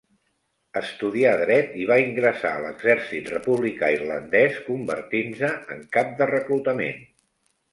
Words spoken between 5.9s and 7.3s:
cap de reclutament.